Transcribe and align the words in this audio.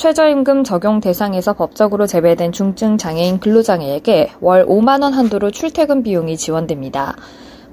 최저임금 0.00 0.64
적용 0.64 1.00
대상에서 1.00 1.52
법적으로 1.52 2.06
제외된 2.06 2.52
중증 2.52 2.96
장애인 2.96 3.38
근로장애에게 3.38 4.30
월 4.40 4.64
5만 4.64 5.02
원 5.02 5.12
한도로 5.12 5.50
출퇴근 5.50 6.02
비용이 6.02 6.38
지원됩니다. 6.38 7.16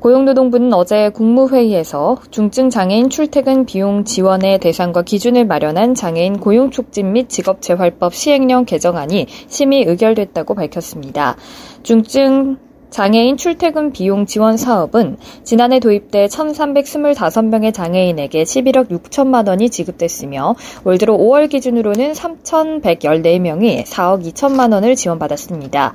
고용노동부는 0.01 0.73
어제 0.73 1.07
국무회의에서 1.07 2.17
중증 2.29 2.69
장애인 2.69 3.09
출퇴근 3.09 3.65
비용 3.65 4.03
지원의 4.03 4.59
대상과 4.59 5.03
기준을 5.03 5.45
마련한 5.45 5.95
장애인 5.95 6.41
고용 6.41 6.69
촉진 6.69 7.13
및 7.13 7.29
직업 7.29 7.61
재활법 7.61 8.13
시행령 8.13 8.65
개정안이 8.65 9.27
심의 9.47 9.85
의결됐다고 9.85 10.53
밝혔습니다. 10.53 11.37
중증 11.83 12.57
장애인 12.89 13.37
출퇴근 13.37 13.91
비용 13.91 14.25
지원 14.25 14.57
사업은 14.57 15.17
지난해 15.43 15.79
도입돼 15.79 16.27
1,325명의 16.27 17.73
장애인에게 17.73 18.43
11억 18.43 18.89
6천만 18.89 19.47
원이 19.47 19.69
지급됐으며 19.69 20.55
올 20.83 20.97
들어 20.97 21.15
5월 21.17 21.49
기준으로는 21.49 22.13
3,114명이 22.13 23.83
4억 23.83 24.23
2천만 24.25 24.73
원을 24.73 24.95
지원받았습니다. 24.95 25.93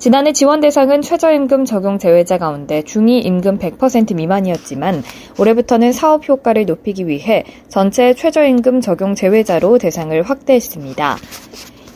지난해 0.00 0.32
지원 0.32 0.60
대상은 0.60 1.02
최저임금 1.02 1.66
적용 1.66 1.98
제외자 1.98 2.38
가운데 2.38 2.80
중위 2.80 3.18
임금 3.18 3.58
100% 3.58 4.14
미만이었지만 4.14 5.02
올해부터는 5.38 5.92
사업 5.92 6.26
효과를 6.26 6.64
높이기 6.64 7.06
위해 7.06 7.44
전체 7.68 8.14
최저임금 8.14 8.80
적용 8.80 9.14
제외자로 9.14 9.76
대상을 9.76 10.22
확대했습니다. 10.22 11.18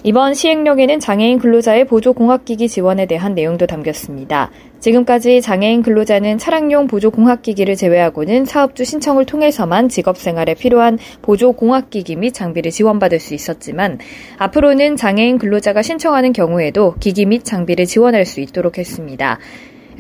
이번 0.06 0.34
시행령에는 0.34 1.00
장애인 1.00 1.38
근로자의 1.38 1.86
보조공학기기 1.86 2.68
지원에 2.68 3.06
대한 3.06 3.34
내용도 3.34 3.66
담겼습니다. 3.66 4.50
지금까지 4.78 5.40
장애인 5.40 5.82
근로자는 5.82 6.36
차량용 6.36 6.88
보조공학기기를 6.88 7.74
제외하고는 7.74 8.44
사업주 8.44 8.84
신청을 8.84 9.24
통해서만 9.24 9.88
직업생활에 9.88 10.56
필요한 10.56 10.98
보조공학기기 11.22 12.16
및 12.16 12.34
장비를 12.34 12.70
지원받을 12.70 13.18
수 13.18 13.32
있었지만 13.32 13.98
앞으로는 14.36 14.96
장애인 14.96 15.38
근로자가 15.38 15.80
신청하는 15.80 16.34
경우에도 16.34 16.96
기기 17.00 17.24
및 17.24 17.42
장비를 17.42 17.86
지원할 17.86 18.26
수 18.26 18.42
있도록 18.42 18.76
했습니다. 18.76 19.38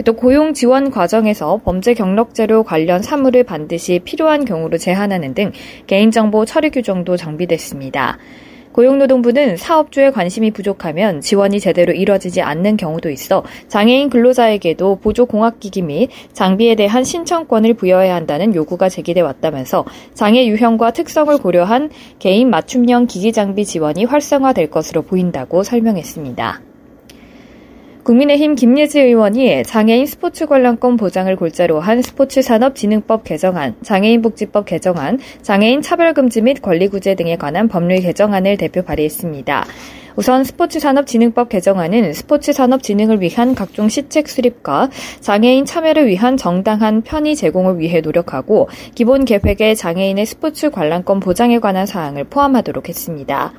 또 0.04 0.12
고용 0.12 0.52
지원 0.52 0.90
과정에서 0.90 1.62
범죄 1.64 1.94
경력 1.94 2.34
자료 2.34 2.62
관련 2.62 3.00
사물을 3.00 3.42
반드시 3.44 4.00
필요한 4.04 4.44
경우로 4.44 4.76
제한하는 4.76 5.32
등 5.32 5.52
개인정보 5.86 6.44
처리 6.44 6.68
규정도 6.68 7.16
정비됐습니다. 7.16 8.18
고용노동부는 8.74 9.56
사업주의 9.56 10.12
관심이 10.12 10.50
부족하면 10.50 11.20
지원이 11.20 11.60
제대로 11.60 11.92
이뤄지지 11.92 12.42
않는 12.42 12.76
경우도 12.76 13.08
있어 13.10 13.44
장애인 13.68 14.10
근로자에게도 14.10 14.96
보조 14.96 15.26
공학기기 15.26 15.82
및 15.82 16.10
장비에 16.32 16.74
대한 16.74 17.04
신청권을 17.04 17.74
부여해야 17.74 18.14
한다는 18.14 18.54
요구가 18.54 18.88
제기돼 18.88 19.20
왔다면서 19.20 19.84
장애 20.12 20.46
유형과 20.46 20.92
특성을 20.92 21.36
고려한 21.38 21.90
개인 22.18 22.50
맞춤형 22.50 23.06
기기 23.06 23.32
장비 23.32 23.64
지원이 23.64 24.04
활성화될 24.04 24.70
것으로 24.70 25.02
보인다고 25.02 25.62
설명했습니다. 25.62 26.73
국민의힘 28.04 28.54
김예지 28.54 29.00
의원이 29.00 29.62
장애인 29.62 30.04
스포츠 30.04 30.44
관람권 30.44 30.98
보장을 30.98 31.34
골자로 31.36 31.80
한 31.80 32.02
스포츠산업진흥법 32.02 33.24
개정안, 33.24 33.74
장애인복지법 33.82 34.66
개정안, 34.66 35.18
장애인 35.40 35.80
차별금지 35.80 36.42
및 36.42 36.60
권리구제 36.60 37.14
등에 37.14 37.36
관한 37.36 37.66
법률 37.66 38.00
개정안을 38.00 38.58
대표 38.58 38.82
발의했습니다. 38.82 39.64
우선 40.16 40.44
스포츠산업진흥법 40.44 41.48
개정안은 41.48 42.12
스포츠산업 42.12 42.82
진흥을 42.82 43.20
위한 43.20 43.54
각종 43.54 43.88
시책 43.88 44.28
수립과 44.28 44.90
장애인 45.20 45.64
참여를 45.64 46.06
위한 46.06 46.36
정당한 46.36 47.02
편의 47.02 47.34
제공을 47.34 47.78
위해 47.80 48.00
노력하고 48.00 48.68
기본 48.94 49.24
계획에 49.24 49.74
장애인의 49.74 50.26
스포츠 50.26 50.70
관람권 50.70 51.20
보장에 51.20 51.58
관한 51.58 51.86
사항을 51.86 52.24
포함하도록 52.24 52.88
했습니다. 52.88 53.52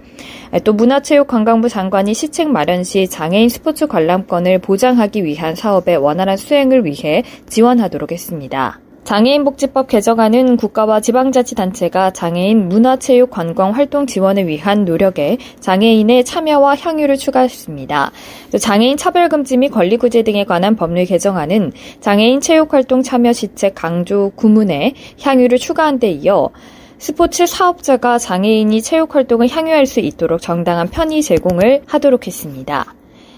또 0.64 0.74
문화체육관광부 0.74 1.68
장관이 1.68 2.14
시책 2.14 2.50
마련 2.50 2.84
시 2.84 3.08
장애인 3.08 3.50
스포츠 3.50 3.88
관람권을 3.88 4.60
보장하기 4.60 5.26
위한 5.26 5.56
사업의 5.56 5.98
원활한 5.98 6.38
수행을 6.38 6.86
위해 6.86 7.24
지원하도록 7.50 8.12
했습니다. 8.12 8.80
장애인복지법 9.06 9.88
개정안은 9.88 10.58
국가와 10.58 11.00
지방자치단체가 11.00 12.10
장애인 12.12 12.70
문화체육 12.70 13.30
관광 13.30 13.70
활동 13.76 14.08
지원을 14.08 14.48
위한 14.48 14.84
노력에 14.84 15.38
장애인의 15.60 16.26
참여와 16.26 16.76
향유를 16.76 17.16
추가했습니다. 17.18 18.12
장애인 18.60 18.98
차별금지 18.98 19.58
및 19.58 19.70
권리구제 19.70 20.24
등에 20.24 20.44
관한 20.44 20.76
법률 20.76 21.06
개정안은 21.06 21.72
장애인 22.00 22.42
체육활동 22.42 23.04
참여 23.04 23.32
시책 23.32 23.76
강조 23.76 24.32
구문에 24.36 24.96
향유를 25.22 25.60
추가한 25.60 26.00
데 26.00 26.10
이어 26.10 26.50
스포츠 26.98 27.46
사업자가 27.46 28.18
장애인이 28.18 28.82
체육활동을 28.82 29.50
향유할 29.50 29.86
수 29.86 30.00
있도록 30.00 30.42
정당한 30.42 30.90
편의 30.90 31.22
제공을 31.22 31.84
하도록 31.86 32.26
했습니다. 32.26 32.96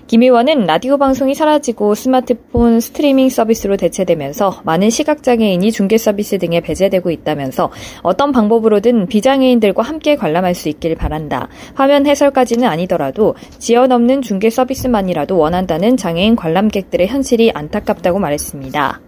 김 0.07 0.23
의원은 0.23 0.68
라디오 0.68 0.97
방송이 0.97 1.35
사라지고 1.35 1.94
스마트폰 1.94 2.79
스트리밍 2.79 3.28
서비스로 3.28 3.75
대체되면서 3.75 4.62
많은 4.63 4.90
시각장애인이 4.90 5.69
중개 5.73 5.97
서비스 5.97 6.38
등에 6.38 6.62
배제되고 6.62 7.12
있다면서 7.12 7.69
어떤 8.03 8.31
방법으로든 8.31 9.07
비장애인들과 9.07 9.84
함께 9.84 10.16
관람할 10.16 10.56
수 10.56 10.69
있길 10.69 10.96
바란다. 10.96 11.50
화면 11.75 12.07
해설까지는 12.07 12.66
아니더라도 12.69 13.35
지연 13.59 13.91
없는 13.91 14.22
중개 14.22 14.50
서비스만이라도 14.50 15.38
원한다는 15.38 15.97
장애인 15.97 16.38
관람객들의 16.38 17.06
현실이 17.06 17.51
안타깝다고 17.53 18.17
말했습니다. 18.17 19.06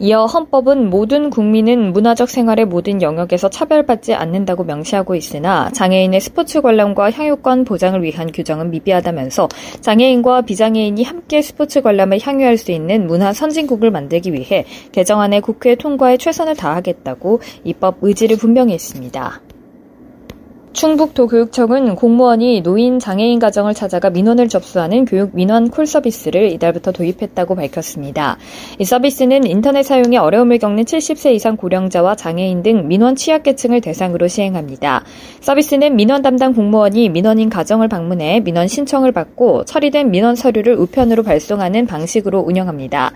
이어 0.00 0.26
헌법은 0.26 0.90
모든 0.90 1.28
국민은 1.28 1.92
문화적 1.92 2.30
생활의 2.30 2.66
모든 2.66 3.02
영역에서 3.02 3.50
차별받지 3.50 4.14
않는다고 4.14 4.62
명시하고 4.62 5.16
있으나 5.16 5.70
장애인의 5.72 6.20
스포츠 6.20 6.60
관람과 6.60 7.10
향유권 7.10 7.64
보장을 7.64 8.00
위한 8.02 8.30
규정은 8.30 8.70
미비하다면서 8.70 9.48
장애인과 9.80 10.42
비장애인이 10.42 11.02
함께 11.02 11.42
스포츠 11.42 11.82
관람을 11.82 12.20
향유할 12.22 12.58
수 12.58 12.70
있는 12.70 13.08
문화 13.08 13.32
선진국을 13.32 13.90
만들기 13.90 14.32
위해 14.32 14.64
개정안의 14.92 15.40
국회 15.40 15.74
통과에 15.74 16.16
최선을 16.16 16.54
다하겠다고 16.54 17.40
입법 17.64 17.96
의지를 18.00 18.36
분명히 18.36 18.74
했습니다. 18.74 19.40
충북도교육청은 20.78 21.96
공무원이 21.96 22.60
노인 22.60 23.00
장애인 23.00 23.40
가정을 23.40 23.74
찾아가 23.74 24.10
민원을 24.10 24.48
접수하는 24.48 25.06
교육 25.06 25.34
민원 25.34 25.70
콜 25.70 25.88
서비스를 25.88 26.52
이달부터 26.52 26.92
도입했다고 26.92 27.56
밝혔습니다. 27.56 28.38
이 28.78 28.84
서비스는 28.84 29.44
인터넷 29.44 29.82
사용에 29.82 30.18
어려움을 30.18 30.58
겪는 30.58 30.84
70세 30.84 31.34
이상 31.34 31.56
고령자와 31.56 32.14
장애인 32.14 32.62
등 32.62 32.86
민원 32.86 33.16
취약계층을 33.16 33.80
대상으로 33.80 34.28
시행합니다. 34.28 35.02
서비스는 35.40 35.96
민원 35.96 36.22
담당 36.22 36.54
공무원이 36.54 37.08
민원인 37.08 37.50
가정을 37.50 37.88
방문해 37.88 38.38
민원 38.38 38.68
신청을 38.68 39.10
받고 39.10 39.64
처리된 39.64 40.12
민원 40.12 40.36
서류를 40.36 40.76
우편으로 40.76 41.24
발송하는 41.24 41.88
방식으로 41.88 42.38
운영합니다. 42.38 43.10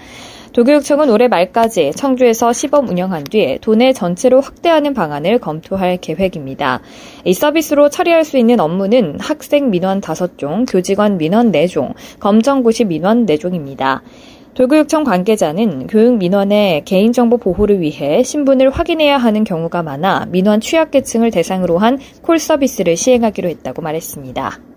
도교육청은 0.52 1.08
올해 1.08 1.28
말까지 1.28 1.92
청주에서 1.96 2.52
시범 2.52 2.86
운영한 2.88 3.24
뒤 3.24 3.58
도내 3.62 3.94
전체로 3.94 4.42
확대하는 4.42 4.92
방안을 4.92 5.38
검토할 5.38 5.96
계획입니다. 5.96 6.82
이 7.24 7.32
서비스로 7.32 7.88
처리할 7.88 8.24
수 8.24 8.36
있는 8.36 8.60
업무는 8.60 9.18
학생 9.18 9.70
민원 9.70 10.02
5종, 10.02 10.70
교직원 10.70 11.16
민원 11.16 11.52
4종, 11.52 11.94
검정고시 12.20 12.84
민원 12.84 13.24
4종입니다. 13.24 14.00
도교육청 14.52 15.04
관계자는 15.04 15.86
교육 15.86 16.18
민원의 16.18 16.84
개인정보 16.84 17.38
보호를 17.38 17.80
위해 17.80 18.22
신분을 18.22 18.68
확인해야 18.68 19.16
하는 19.16 19.44
경우가 19.44 19.82
많아 19.82 20.26
민원 20.26 20.60
취약계층을 20.60 21.30
대상으로 21.30 21.78
한 21.78 21.98
콜 22.20 22.38
서비스를 22.38 22.96
시행하기로 22.98 23.48
했다고 23.48 23.80
말했습니다. 23.80 24.71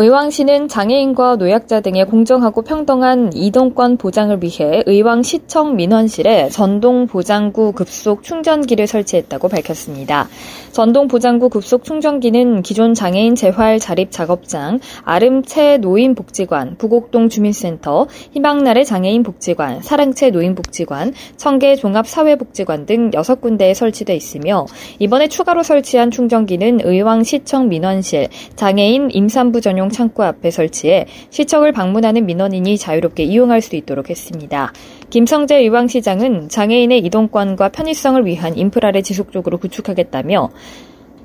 의왕시는 0.00 0.68
장애인과 0.68 1.36
노약자 1.36 1.80
등의 1.80 2.06
공정하고 2.06 2.62
평등한 2.62 3.32
이동권 3.34 3.96
보장을 3.96 4.40
위해 4.44 4.84
의왕시청 4.86 5.74
민원실에 5.74 6.50
전동 6.50 7.08
보장구 7.08 7.72
급속 7.72 8.22
충전기를 8.22 8.86
설치했다고 8.86 9.48
밝혔습니다. 9.48 10.28
전동 10.70 11.08
보장구 11.08 11.48
급속 11.48 11.82
충전기는 11.82 12.62
기존 12.62 12.94
장애인 12.94 13.34
재활 13.34 13.80
자립 13.80 14.12
작업장, 14.12 14.78
아름채 15.02 15.78
노인 15.78 16.14
복지관, 16.14 16.76
부곡동 16.78 17.28
주민센터, 17.28 18.06
희망날의 18.30 18.84
장애인 18.84 19.24
복지관, 19.24 19.82
사랑채 19.82 20.30
노인 20.30 20.54
복지관, 20.54 21.12
청계 21.36 21.74
종합 21.74 22.06
사회 22.06 22.36
복지관 22.36 22.86
등 22.86 23.10
6군데에 23.10 23.74
설치돼 23.74 24.14
있으며 24.14 24.66
이번에 25.00 25.26
추가로 25.26 25.64
설치한 25.64 26.12
충전기는 26.12 26.82
의왕시청 26.84 27.68
민원실, 27.68 28.28
장애인 28.54 29.10
임산부 29.10 29.60
전용 29.60 29.87
구청 29.88 30.08
창구 30.08 30.22
앞에 30.22 30.50
설치해 30.50 31.06
시청을 31.30 31.72
방문하는 31.72 32.26
민원인이 32.26 32.78
자유롭게 32.78 33.24
이용할 33.24 33.60
수 33.60 33.76
있도록 33.76 34.10
했습니다. 34.10 34.72
김성재 35.10 35.56
의왕시장은 35.56 36.48
장애인의 36.48 37.00
이동권과 37.00 37.70
편의성을 37.70 38.24
위한 38.26 38.56
인프라를 38.56 39.02
지속적으로 39.02 39.58
구축하겠다며 39.58 40.50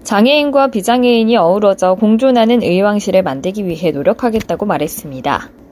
장애인과 0.04 0.68
비장애인이 0.68 1.38
어우러져 1.38 1.95
공존하는 1.95 2.62
의왕시를 2.62 3.24
만들기 3.24 3.65
위해 3.65 3.92
노력하겠다고 3.92 4.66
말했습니다. 4.66 5.62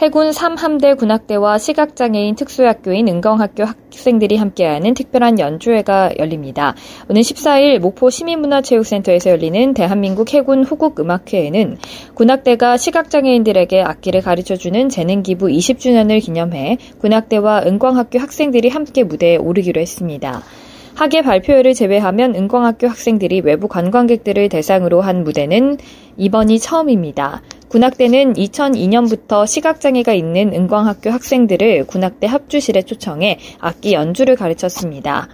해군 0.00 0.30
3함대 0.30 0.96
군악대와 0.96 1.58
시각장애인 1.58 2.36
특수학교인 2.36 3.08
은광학교 3.08 3.64
학생들이 3.64 4.36
함께하는 4.36 4.94
특별한 4.94 5.40
연주회가 5.40 6.10
열립니다. 6.20 6.76
오는 7.08 7.20
14일 7.20 7.80
목포 7.80 8.08
시민문화체육센터에서 8.08 9.30
열리는 9.30 9.74
대한민국 9.74 10.32
해군 10.32 10.62
후국음악회에는 10.62 11.78
군악대가 12.14 12.76
시각장애인들에게 12.76 13.82
악기를 13.82 14.22
가르쳐주는 14.22 14.88
재능기부 14.88 15.46
20주년을 15.46 16.22
기념해 16.22 16.78
군악대와 17.00 17.64
은광학교 17.66 18.20
학생들이 18.20 18.68
함께 18.68 19.02
무대에 19.02 19.34
오르기로 19.36 19.80
했습니다. 19.80 20.44
학예 20.94 21.22
발표회를 21.22 21.74
제외하면 21.74 22.36
은광학교 22.36 22.88
학생들이 22.88 23.40
외부 23.40 23.66
관광객들을 23.66 24.48
대상으로 24.48 25.00
한 25.00 25.22
무대는 25.22 25.78
이번이 26.16 26.58
처음입니다. 26.58 27.42
군악대는 27.68 28.34
2002년부터 28.34 29.46
시각장애가 29.46 30.14
있는 30.14 30.54
은광학교 30.54 31.10
학생들을 31.10 31.86
군악대 31.86 32.26
합주실에 32.26 32.82
초청해 32.82 33.38
악기 33.58 33.92
연주를 33.92 34.36
가르쳤습니다. 34.36 35.28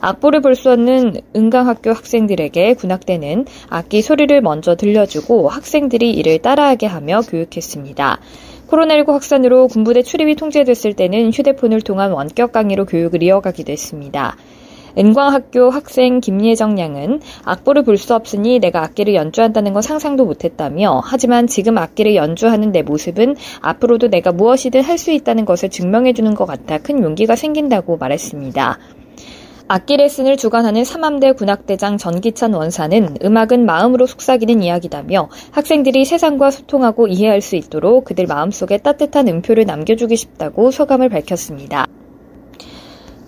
악보를 0.00 0.40
볼 0.42 0.54
수 0.54 0.70
없는 0.70 1.20
은광학교 1.34 1.90
학생들에게 1.90 2.74
군악대는 2.74 3.46
악기 3.68 4.02
소리를 4.02 4.40
먼저 4.42 4.76
들려주고 4.76 5.48
학생들이 5.48 6.10
이를 6.10 6.38
따라하게 6.38 6.86
하며 6.86 7.20
교육했습니다. 7.20 8.20
코로나19 8.68 9.12
확산으로 9.12 9.68
군부대 9.68 10.02
출입이 10.02 10.36
통제됐을 10.36 10.94
때는 10.94 11.30
휴대폰을 11.32 11.80
통한 11.82 12.12
원격 12.12 12.52
강의로 12.52 12.86
교육을 12.86 13.22
이어가기도 13.22 13.72
했습니다. 13.72 14.36
은광학교 14.98 15.70
학생 15.70 16.20
김예정 16.20 16.78
양은 16.78 17.20
악보를 17.44 17.84
볼 17.84 17.96
수 17.96 18.14
없으니 18.14 18.58
내가 18.58 18.82
악기를 18.82 19.14
연주한다는 19.14 19.72
건 19.72 19.82
상상도 19.82 20.24
못했다며 20.24 21.02
하지만 21.04 21.46
지금 21.46 21.78
악기를 21.78 22.16
연주하는 22.16 22.72
내 22.72 22.82
모습은 22.82 23.36
앞으로도 23.60 24.08
내가 24.08 24.32
무엇이든 24.32 24.82
할 24.82 24.98
수 24.98 25.10
있다는 25.10 25.44
것을 25.44 25.68
증명해주는 25.70 26.34
것 26.34 26.46
같아 26.46 26.78
큰 26.78 27.02
용기가 27.02 27.34
생긴다고 27.34 27.96
말했습니다. 27.96 28.78
악기 29.68 29.96
레슨을 29.96 30.36
주관하는 30.36 30.84
삼함대 30.84 31.32
군악대장 31.32 31.96
전기찬 31.96 32.52
원사는 32.52 33.16
음악은 33.24 33.64
마음으로 33.64 34.06
속삭이는 34.06 34.62
이야기다며 34.62 35.28
학생들이 35.50 36.04
세상과 36.04 36.50
소통하고 36.50 37.06
이해할 37.08 37.40
수 37.40 37.56
있도록 37.56 38.04
그들 38.04 38.26
마음속에 38.26 38.78
따뜻한 38.78 39.28
음표를 39.28 39.64
남겨주고 39.64 40.14
싶다고 40.14 40.70
소감을 40.70 41.08
밝혔습니다. 41.08 41.86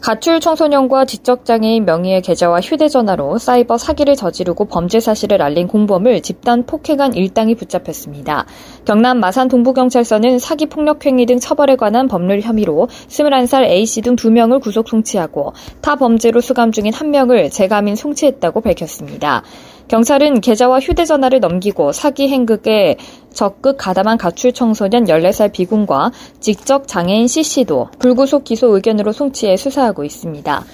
가출 0.05 0.39
청소년과 0.39 1.07
지적장애인 1.07 1.87
명의의 1.87 2.21
계좌와 2.21 2.61
휴대전화로 2.61 3.39
사이버 3.39 3.79
사기를 3.79 4.17
저지르고 4.17 4.67
범죄 4.67 5.01
사실을 5.01 5.41
알린 5.41 5.67
공범을 5.67 6.21
집단 6.21 6.67
폭행한 6.67 7.15
일당이 7.15 7.55
붙잡혔습니다. 7.55 8.45
경남 8.85 9.19
마산 9.19 9.49
동부경찰서는 9.49 10.39
사기 10.41 10.67
폭력행위 10.67 11.25
등 11.25 11.39
처벌에 11.39 11.77
관한 11.77 12.07
법률 12.07 12.43
혐의로 12.43 12.87
21살 13.09 13.65
A씨 13.65 14.03
등 14.03 14.15
2명을 14.15 14.61
구속 14.61 14.91
송치하고 14.91 15.55
타 15.81 15.97
범죄로 15.97 16.43
수감 16.43 16.71
중인 16.71 16.93
1명을 16.93 17.51
재감인 17.51 17.97
송치했다고 17.97 18.61
밝혔습니다. 18.61 19.43
경찰은 19.89 20.41
계좌와 20.41 20.81
휴대전화를 20.81 21.41
넘기고 21.41 21.93
사기 21.93 22.29
행극에 22.29 22.97
적극 23.33 23.77
가담한 23.77 24.17
가출 24.19 24.53
청소년 24.53 25.05
14살 25.05 25.53
비군과 25.53 26.13
직접 26.41 26.87
장애인 26.87 27.27
C씨도 27.27 27.89
불구속 27.99 28.45
기소 28.45 28.75
의견으로 28.75 29.13
송치해 29.13 29.57
수사하고 29.57 30.05
있습니다. 30.05 30.65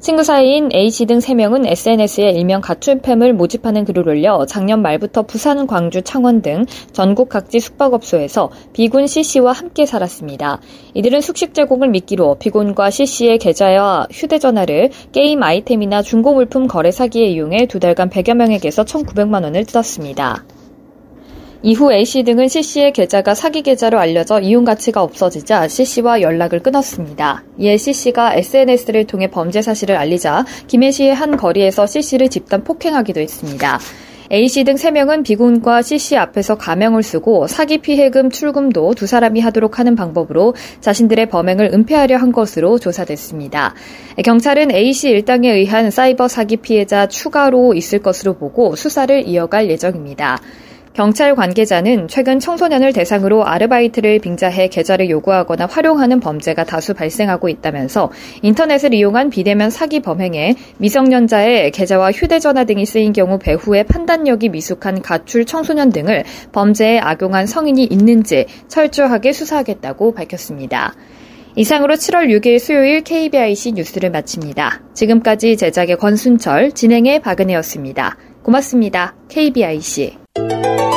친구 0.00 0.22
사이인 0.22 0.70
A씨 0.72 1.06
등 1.06 1.18
3명은 1.18 1.66
SNS에 1.66 2.30
일명 2.30 2.60
가출팸을 2.60 3.32
모집하는 3.32 3.84
글을 3.84 4.08
올려 4.08 4.46
작년 4.46 4.80
말부터 4.80 5.22
부산, 5.22 5.66
광주, 5.66 6.02
창원 6.02 6.40
등 6.40 6.66
전국 6.92 7.28
각지 7.28 7.58
숙박업소에서 7.58 8.50
비군 8.72 9.08
C씨와 9.08 9.50
함께 9.50 9.86
살았습니다. 9.86 10.60
이들은 10.94 11.20
숙식 11.20 11.52
제공을 11.52 11.88
미끼로 11.88 12.36
비군과 12.36 12.90
C씨의 12.90 13.38
계좌와 13.38 14.06
휴대전화를 14.12 14.90
게임 15.10 15.42
아이템이나 15.42 16.02
중고 16.02 16.32
물품 16.32 16.68
거래 16.68 16.92
사기에 16.92 17.26
이용해 17.26 17.66
두 17.66 17.80
달간 17.80 18.08
100여 18.08 18.34
명에게서 18.34 18.84
1,900만 18.84 19.42
원을 19.42 19.64
뜯었습니다. 19.64 20.44
이후 21.62 21.92
A씨 21.92 22.22
등은 22.22 22.46
C씨의 22.46 22.92
계좌가 22.92 23.34
사기 23.34 23.62
계좌로 23.62 23.98
알려져 23.98 24.38
이용 24.38 24.64
가치가 24.64 25.02
없어지자 25.02 25.66
C씨와 25.66 26.20
연락을 26.20 26.60
끊었습니다. 26.60 27.42
이에 27.58 27.76
C씨가 27.76 28.36
SNS를 28.36 29.04
통해 29.08 29.28
범죄 29.28 29.60
사실을 29.60 29.96
알리자 29.96 30.44
김해시의 30.68 31.14
한 31.14 31.36
거리에서 31.36 31.86
C씨를 31.86 32.28
집단 32.28 32.62
폭행하기도 32.62 33.20
했습니다. 33.20 33.80
A씨 34.30 34.62
등 34.62 34.74
3명은 34.74 35.24
비군과 35.24 35.82
C씨 35.82 36.16
앞에서 36.16 36.56
가명을 36.56 37.02
쓰고 37.02 37.48
사기 37.48 37.78
피해금 37.78 38.30
출금도 38.30 38.94
두 38.94 39.08
사람이 39.08 39.40
하도록 39.40 39.80
하는 39.80 39.96
방법으로 39.96 40.54
자신들의 40.80 41.28
범행을 41.28 41.70
은폐하려 41.72 42.18
한 42.18 42.30
것으로 42.30 42.78
조사됐습니다. 42.78 43.74
경찰은 44.22 44.70
A씨 44.70 45.08
일당에 45.08 45.50
의한 45.50 45.90
사이버 45.90 46.28
사기 46.28 46.58
피해자 46.58 47.08
추가로 47.08 47.74
있을 47.74 47.98
것으로 47.98 48.34
보고 48.34 48.76
수사를 48.76 49.26
이어갈 49.26 49.70
예정입니다. 49.70 50.38
경찰 50.94 51.34
관계자는 51.34 52.08
최근 52.08 52.40
청소년을 52.40 52.92
대상으로 52.92 53.46
아르바이트를 53.46 54.18
빙자해 54.18 54.68
계좌를 54.68 55.10
요구하거나 55.10 55.66
활용하는 55.66 56.20
범죄가 56.20 56.64
다수 56.64 56.94
발생하고 56.94 57.48
있다면서 57.48 58.10
인터넷을 58.42 58.94
이용한 58.94 59.30
비대면 59.30 59.70
사기 59.70 60.00
범행에 60.00 60.56
미성년자의 60.78 61.70
계좌와 61.70 62.12
휴대전화 62.12 62.64
등이 62.64 62.84
쓰인 62.86 63.12
경우 63.12 63.38
배후에 63.38 63.84
판단력이 63.84 64.48
미숙한 64.48 65.02
가출 65.02 65.44
청소년 65.44 65.90
등을 65.90 66.24
범죄에 66.52 66.98
악용한 66.98 67.46
성인이 67.46 67.84
있는지 67.84 68.46
철저하게 68.68 69.32
수사하겠다고 69.32 70.14
밝혔습니다. 70.14 70.94
이상으로 71.56 71.94
7월 71.94 72.28
6일 72.28 72.60
수요일 72.60 73.02
KBIC 73.02 73.72
뉴스를 73.72 74.10
마칩니다. 74.10 74.82
지금까지 74.94 75.56
제작의 75.56 75.96
권순철, 75.96 76.72
진행의 76.72 77.20
박은혜였습니다. 77.20 78.16
고맙습니다. 78.42 79.16
KBIC. 79.28 80.27
Música 80.38 80.87